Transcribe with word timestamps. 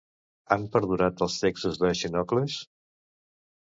Han 0.55 0.63
perdurat 0.77 1.23
els 1.27 1.37
textos 1.43 1.81
de 1.85 1.95
Xenocles? 2.03 2.61